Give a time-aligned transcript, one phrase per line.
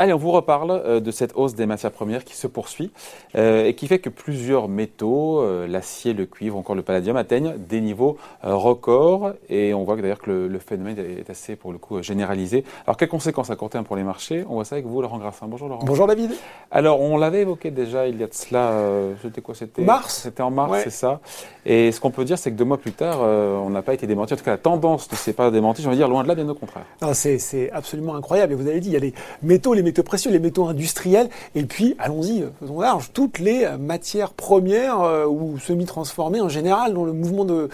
[0.00, 2.90] Allez, on vous reparle euh, de cette hausse des matières premières qui se poursuit
[3.36, 7.52] euh, et qui fait que plusieurs métaux, euh, l'acier, le cuivre, encore le palladium, atteignent
[7.58, 9.34] des niveaux records.
[9.50, 12.64] Et on voit que d'ailleurs que le, phénomène est assez, pour le coup, généralisé.
[12.86, 14.42] Alors, quelles conséquences à court terme pour les marchés?
[14.48, 15.46] On voit ça avec vous, Laurent Grassin.
[15.46, 15.84] Bonjour, Laurent.
[15.84, 16.30] Bonjour, David.
[16.70, 18.72] Alors, on l'avait évoqué déjà il y a de cela,
[19.20, 19.54] c'était quoi?
[19.54, 20.20] C'était mars.
[20.22, 21.20] C'était en mars, c'est ça.
[21.66, 24.06] Et ce qu'on peut dire, c'est que deux mois plus tard, on n'a pas été
[24.06, 24.32] démenti.
[24.32, 25.82] En tout cas, la tendance ne s'est pas démentie.
[25.82, 26.86] J'ai envie de dire, loin de là, bien au contraire.
[27.12, 28.54] C'est absolument incroyable.
[28.54, 31.28] Et vous avez dit, il y a les métaux, les métaux précieux, les métaux industriels,
[31.54, 37.04] et puis, allons-y, faisons large, toutes les matières premières euh, ou semi-transformées en général, dans
[37.04, 37.68] le mouvement de,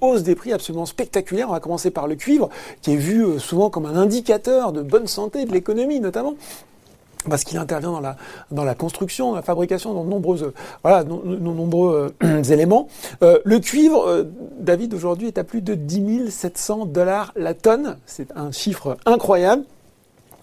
[0.00, 1.48] hausse des prix absolument spectaculaire.
[1.48, 2.48] On va commencer par le cuivre,
[2.82, 6.34] qui est vu euh, souvent comme un indicateur de bonne santé de l'économie, notamment
[7.28, 8.16] parce qu'il intervient dans la,
[8.52, 12.88] dans la construction, la fabrication, dans de nombreuses, voilà, nombreux euh, éléments.
[13.20, 14.24] le cuivre,
[14.60, 17.98] David, aujourd'hui, est à plus de 10 700 dollars la tonne.
[18.06, 19.64] C'est un chiffre incroyable.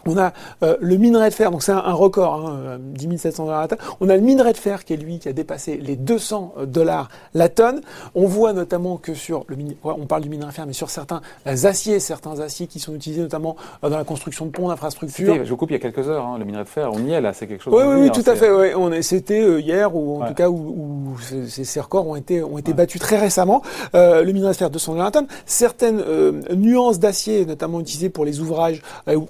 [0.07, 3.61] On a euh, le minerai de fer, donc c'est un, record, hein, 10 700 dollars
[3.61, 3.79] la tonne.
[4.01, 6.65] On a le minerai de fer qui est lui qui a dépassé les 200 euh,
[6.67, 7.81] dollars la tonne.
[8.13, 11.21] On voit notamment que sur le on parle du minerai de fer, mais sur certains
[11.45, 15.43] aciers, certains aciers qui sont utilisés notamment euh, dans la construction de ponts, d'infrastructures.
[15.43, 17.11] Je vous coupe il y a quelques heures, hein, le minerai de fer, on y
[17.11, 17.73] est là, c'est quelque chose.
[17.73, 18.51] Oui, oui, oui, tout à fait.
[18.51, 18.75] Ouais.
[18.75, 23.01] On c'était hier ou en tout cas où, ces, records ont été ont été battus
[23.01, 23.63] très récemment.
[23.95, 25.27] le minerai de fer 200 dollars la tonne.
[25.47, 26.03] Certaines
[26.53, 28.83] nuances d'acier, notamment utilisées pour les ouvrages,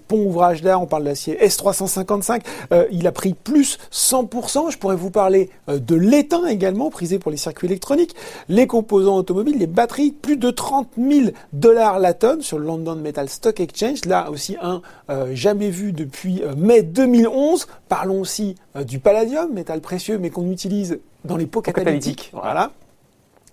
[0.09, 4.71] ponts ouvrages on parle de l'acier S355, euh, il a pris plus 100%.
[4.71, 8.15] Je pourrais vous parler euh, de l'étain également, prisé pour les circuits électroniques,
[8.49, 12.95] les composants automobiles, les batteries, plus de 30 000 dollars la tonne sur le London
[12.95, 14.05] Metal Stock Exchange.
[14.05, 17.67] Là aussi un euh, jamais vu depuis mai 2011.
[17.89, 18.55] Parlons aussi
[18.87, 22.31] du palladium, métal précieux, mais qu'on utilise dans les pots catalytiques.
[22.33, 22.71] Voilà.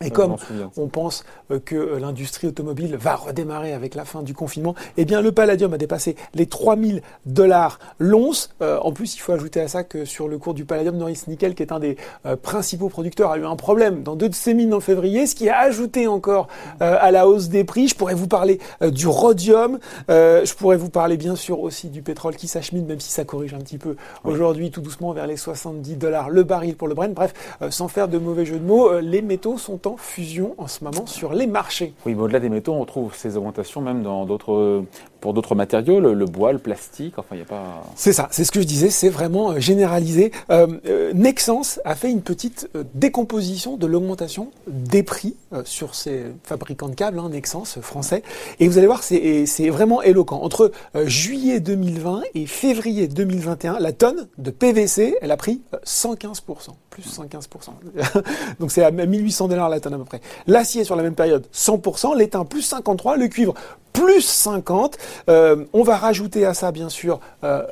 [0.05, 0.37] Et comme
[0.77, 5.05] on pense euh, que euh, l'industrie automobile va redémarrer avec la fin du confinement, eh
[5.05, 8.51] bien le palladium a dépassé les 3000 dollars l'once.
[8.63, 11.23] Euh, en plus, il faut ajouter à ça que sur le cours du palladium, Norris
[11.29, 11.97] Nickel, qui est un des
[12.43, 15.49] principaux producteurs, a eu un problème dans deux de ses mines en février, ce qui
[15.49, 16.49] a ajouté encore
[16.81, 17.89] à la hausse des prix.
[17.89, 22.37] Je pourrais vous parler du rhodium, je pourrais vous parler bien sûr aussi du pétrole
[22.37, 25.97] qui s'achemine, même si ça corrige un petit peu aujourd'hui tout doucement vers les 70
[25.97, 27.15] dollars le baril pour le Brent.
[27.15, 27.35] Bref,
[27.71, 31.07] sans faire de mauvais jeu de mots, les métaux sont en fusion en ce moment
[31.07, 31.95] sur les marchés.
[32.07, 34.85] Oui, mais au-delà des métaux, on trouve ces augmentations même dans d'autres,
[35.23, 37.85] pour d'autres matériaux, le, bois, le plastique, enfin, il n'y a pas...
[37.95, 40.33] C'est ça, c'est ce que je disais, c'est vraiment euh, généralisé.
[40.51, 41.13] Euh, euh,
[41.85, 47.29] a fait une petite décomposition de l'augmentation des prix sur ces fabricants de câbles, hein,
[47.31, 48.23] Nexens français,
[48.59, 50.41] et vous allez voir, c'est, c'est vraiment éloquent.
[50.43, 50.73] Entre
[51.05, 56.41] juillet 2020 et février 2021, la tonne de PVC, elle a pris 115%,
[56.91, 57.43] plus 115%.
[58.61, 60.21] Donc c'est à 1800 dollars la tonne à peu près.
[60.47, 63.55] L'acier sur la même période, 100%, l'étain plus 53, le cuivre
[64.03, 64.99] plus 50.
[65.29, 67.63] Euh, on va rajouter à ça, bien sûr, euh,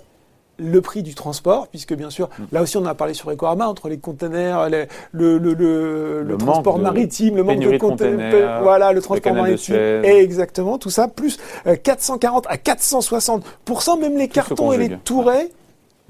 [0.58, 2.44] le prix du transport, puisque bien sûr, mm.
[2.52, 6.78] là aussi on a parlé sur Ecoarma, entre les containers, le, le, le, le transport
[6.78, 11.38] maritime, le manque de, containers, voilà, le transport maritime, exactement, tout ça, plus
[11.82, 15.50] 440 euh, à 460% même les cartons et les tourets.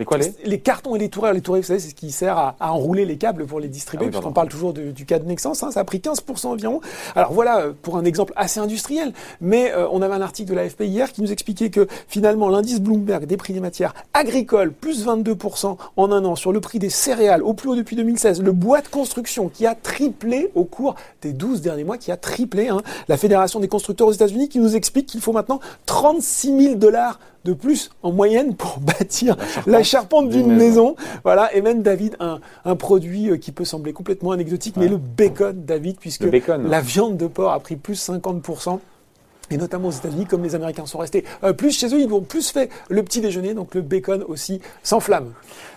[0.01, 1.35] Les quoi les cartons et les tourelles.
[1.35, 4.07] Les tourelles, vous savez, c'est ce qui sert à, enrouler les câbles pour les distribuer,
[4.07, 5.63] ah puisqu'on parle toujours du cas de Nexens.
[5.63, 6.81] Hein, ça a pris 15% environ.
[7.15, 9.13] Alors voilà, euh, pour un exemple assez industriel,
[9.43, 12.81] mais euh, on avait un article de l'AFP hier qui nous expliquait que finalement l'indice
[12.81, 16.89] Bloomberg des prix des matières agricoles, plus 22% en un an sur le prix des
[16.89, 18.41] céréales, au plus haut depuis 2016.
[18.41, 22.17] Le bois de construction qui a triplé au cours des 12 derniers mois, qui a
[22.17, 22.69] triplé.
[22.69, 22.81] Hein.
[23.09, 27.19] La Fédération des constructeurs aux États-Unis qui nous explique qu'il faut maintenant 36 000 dollars
[27.45, 29.37] de plus en moyenne pour bâtir
[29.67, 30.97] la charpente, d'une maison.
[31.25, 34.97] Voilà, et même David, un, un, produit euh, qui peut sembler complètement anecdotique, mais le
[34.97, 38.79] bacon, David, puisque la viande de porc a pris plus 50%.
[39.53, 42.21] Et notamment aux États-Unis, comme les Américains sont restés euh, plus chez eux, ils vont
[42.21, 45.33] plus fait le petit déjeuner, donc le bacon aussi s'enflamme.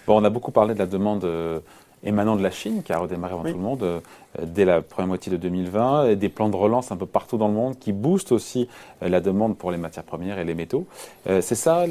[0.06, 1.60] Bon, on a beaucoup parlé de la demande euh,
[2.04, 4.02] émanant de la Chine, qui a redémarré avant tout le monde.
[4.40, 7.38] Euh, dès la première moitié de 2020, et des plans de relance un peu partout
[7.38, 8.68] dans le monde qui boostent aussi
[9.02, 10.86] euh, la demande pour les matières premières et les métaux.
[11.28, 11.86] Euh, c'est ça,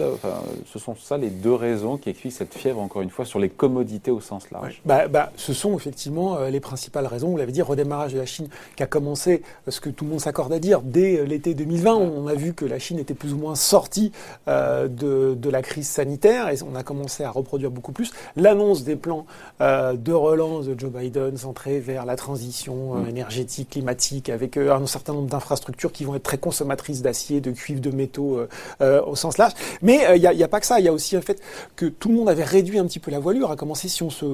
[0.67, 3.49] ce sont ça les deux raisons qui expliquent cette fièvre, encore une fois, sur les
[3.49, 4.81] commodités au sens large.
[4.85, 7.29] Bah, bah, ce sont effectivement les principales raisons.
[7.29, 10.21] Vous l'avez dit, redémarrage de la Chine qui a commencé, ce que tout le monde
[10.21, 11.95] s'accorde à dire, dès l'été 2020.
[11.95, 14.13] On a vu que la Chine était plus ou moins sortie
[14.47, 18.13] de, de, la crise sanitaire et on a commencé à reproduire beaucoup plus.
[18.37, 19.27] L'annonce des plans
[19.61, 23.09] de relance de Joe Biden centrés vers la transition euh, mm.
[23.09, 27.53] énergétique, climatique, avec euh, un certain nombre d'infrastructures qui vont être très consommatrices d'acier, de
[27.53, 28.41] cuivre, de métaux
[28.81, 29.53] euh, au sens large.
[29.83, 31.41] Mais il n'y a, a, pas que ça, il y a aussi un fait
[31.77, 34.11] que tout le monde avait réduit un petit peu la voilure, à commencer si on
[34.11, 34.25] se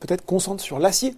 [0.00, 1.14] peut-être concentre sur l'acier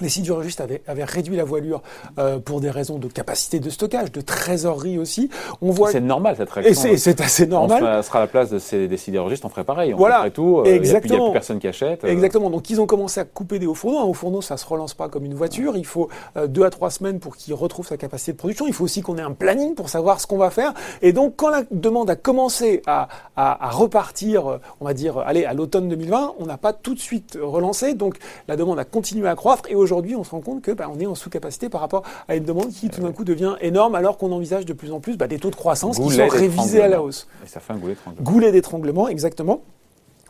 [0.00, 1.82] les sidérurgistes avaient, avaient, réduit la voilure
[2.18, 5.30] euh, pour des raisons de capacité de stockage, de trésorerie aussi.
[5.60, 6.90] On voit c'est normal cette réaction.
[6.90, 7.82] Et c'est assez normal.
[7.82, 9.94] On sera à la place de ces, des sidérurgistes, on ferait pareil.
[9.94, 10.28] On voilà.
[10.30, 10.60] tout.
[10.60, 11.14] Euh, Exactement.
[11.14, 12.04] Il n'y a, plus personne qui achète.
[12.04, 12.08] Euh.
[12.08, 12.50] Exactement.
[12.50, 13.98] Donc ils ont commencé à couper des hauts fourneaux.
[13.98, 15.76] Un haut fourneau, ça se relance pas comme une voiture.
[15.76, 18.66] Il faut euh, deux à trois semaines pour qu'il retrouve sa capacité de production.
[18.66, 20.74] Il faut aussi qu'on ait un planning pour savoir ce qu'on va faire.
[21.02, 25.44] Et donc quand la demande a commencé à, à, à repartir, on va dire, allez,
[25.44, 27.94] à l'automne 2020, on n'a pas tout de suite relancé.
[27.94, 28.16] Donc
[28.48, 29.64] la demande a continué à croître.
[29.68, 32.34] Et aujourd'hui, on se rend compte que bah, on est en sous-capacité par rapport à
[32.34, 35.16] une demande qui tout d'un coup devient énorme alors qu'on envisage de plus en plus
[35.16, 37.28] bah, des taux de croissance qui sont révisés à la hausse.
[37.44, 38.24] Et ça fait un goulet d'étranglement.
[38.24, 39.60] Goulet d'étranglement, exactement.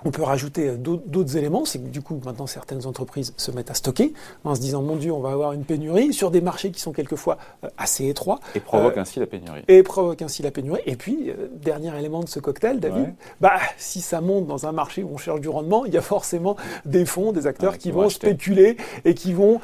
[0.05, 3.71] On peut rajouter euh, d'autres éléments, c'est que du coup maintenant certaines entreprises se mettent
[3.71, 4.13] à stocker
[4.45, 6.93] en se disant mon Dieu on va avoir une pénurie sur des marchés qui sont
[6.93, 8.41] quelquefois euh, assez étroits.
[8.55, 9.63] Et provoque euh, ainsi la pénurie.
[9.69, 10.83] Et provoque ainsi la pénurie.
[10.85, 15.03] Et puis dernier élément de ce cocktail, David, bah si ça monte dans un marché
[15.03, 17.91] où on cherche du rendement, il y a forcément des fonds, des acteurs ouais, qui
[17.91, 19.61] vont spéculer et qui vont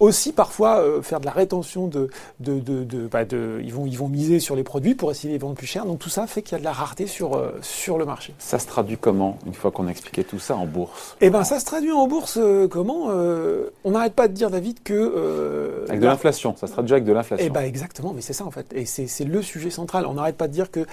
[0.00, 2.08] aussi parfois faire de la rétention de,
[2.40, 5.28] de, de, de, bah, de, ils vont ils vont miser sur les produits pour essayer
[5.28, 5.84] de les vendre plus cher.
[5.84, 8.34] Donc tout ça fait qu'il y a de la rareté sur sur le marché.
[8.38, 11.44] Ça se traduit comment une fois qu'on a expliqué tout ça en bourse Eh ben,
[11.44, 14.94] ça se traduit en bourse euh, comment euh, On n'arrête pas de dire, David, que
[14.94, 16.54] euh, avec de l'inflation.
[16.56, 17.46] Ça se traduit avec de l'inflation.
[17.46, 18.12] Eh ben, exactement.
[18.14, 18.66] Mais c'est ça en fait.
[18.74, 20.06] Et c'est le sujet central.
[20.06, 20.86] On n'arrête pas de dire que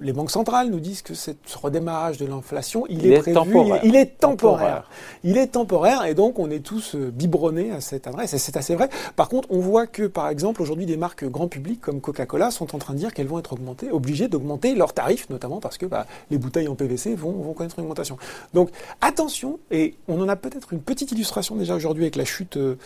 [0.00, 3.80] les banques centrales nous disent que ce redémarrage de l'inflation, il, il, est, prévu, temporaire.
[3.84, 4.90] Il, est temporaire.
[5.24, 6.04] Il est temporaire.
[6.04, 8.34] Et donc, on est tous biberonnés à cette adresse.
[8.34, 8.88] Et c'est assez vrai.
[9.16, 12.74] Par contre, on voit que, par exemple, aujourd'hui, des marques grand public comme Coca-Cola sont
[12.74, 15.86] en train de dire qu'elles vont être augmentées, obligées d'augmenter leurs tarifs, notamment parce que
[15.86, 18.16] bah, les bouteilles en PVC vont, vont connaître une augmentation.
[18.54, 18.70] Donc
[19.00, 22.76] attention, et on en a peut-être une petite illustration déjà aujourd'hui avec la chute euh,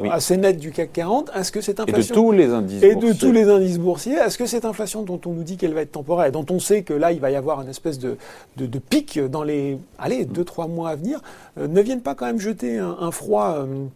[0.00, 0.08] oui.
[0.10, 1.30] assez nette du CAC 40.
[1.34, 3.12] Est-ce que cette inflation et de tous les indices et boursiers.
[3.12, 5.82] de tous les indices boursiers, est-ce que cette inflation dont on nous dit qu'elle va
[5.82, 8.16] être temporaire, et dont on sait que là il va y avoir une espèce de,
[8.56, 11.20] de, de pic dans les allez deux trois mois à venir,
[11.58, 13.86] euh, ne viennent pas quand même jeter un, un froid euh,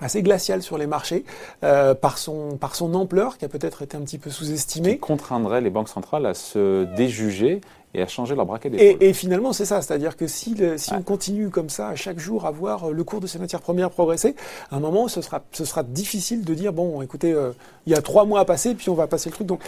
[0.00, 1.24] assez glacial sur les marchés
[1.64, 4.94] euh, par son par son ampleur qui a peut-être été un petit peu sous-estimée.
[4.94, 7.60] Qui contraindrait les banques centrales à se déjuger
[7.94, 9.80] et à changer leur braquet et, et, finalement, c'est ça.
[9.80, 10.98] C'est-à-dire que si, le, si ouais.
[10.98, 13.90] on continue comme ça, à chaque jour, à voir le cours de ces matières premières
[13.90, 14.34] progresser,
[14.70, 17.52] à un moment, ce sera, ce sera difficile de dire, bon, écoutez, euh,
[17.86, 19.46] il y a trois mois à passer, puis on va passer le truc.
[19.46, 19.60] Donc,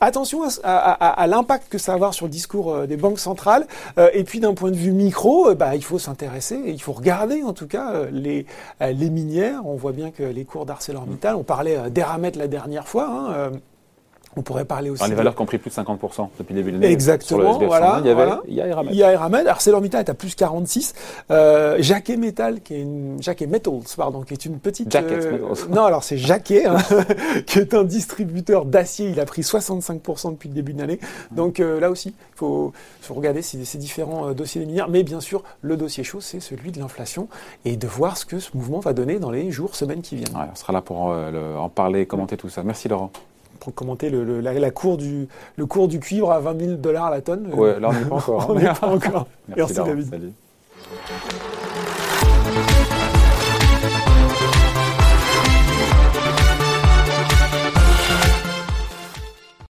[0.00, 3.66] Attention à, l'impact que ça va avoir sur le discours euh, des banques centrales.
[3.98, 6.92] Euh, et puis d'un point de vue micro, euh, bah, il faut s'intéresser, il faut
[6.92, 8.46] regarder en tout cas les,
[8.80, 9.64] les minières.
[9.64, 13.08] On voit bien que les cours d'ArcelorMittal, on parlait d'Eramet la dernière fois.
[13.08, 13.52] Hein,
[14.36, 15.02] on pourrait parler aussi.
[15.02, 16.92] Alors, les valeurs qui ont pris plus de 50% depuis le début de l'année.
[16.92, 17.58] Exactement.
[17.58, 18.42] voilà, il y avait, voilà.
[18.48, 18.90] il y a Eramet.
[18.92, 19.46] Il y a Eramet.
[19.46, 20.94] ArcelorMittal est à plus 46.
[21.30, 24.90] Euh, Jacquet Metal, qui est une, Jacquet Metals, pardon, qui est une petite.
[24.90, 25.68] Jacket euh, Metals.
[25.74, 26.76] Non, alors c'est Jacquet, hein,
[27.46, 29.08] qui est un distributeur d'acier.
[29.08, 31.00] Il a pris 65% depuis le début de l'année.
[31.32, 34.88] Donc euh, là aussi, il faut, faut, regarder ces, ces différents euh, dossiers des minières.
[34.88, 37.28] Mais bien sûr, le dossier chaud, c'est celui de l'inflation
[37.64, 40.34] et de voir ce que ce mouvement va donner dans les jours, semaines qui viennent.
[40.34, 42.62] Ouais, on sera là pour euh, le, en parler, commenter tout ça.
[42.62, 43.10] Merci Laurent
[43.64, 45.26] pour commenter le, le, la, la, cour du,
[45.56, 47.52] le cours du cuivre à 20 000 dollars la tonne.
[47.54, 48.50] Ouais, là on n'y est pas encore.
[48.50, 49.26] on n'y est pas encore.
[49.56, 50.10] Merci, Merci David.
[50.10, 50.32] Salut.